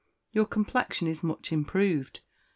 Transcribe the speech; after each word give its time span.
Your 0.31 0.47
complexion 0.47 1.07
is 1.07 1.21
much 1.21 1.51
improved. 1.53 2.21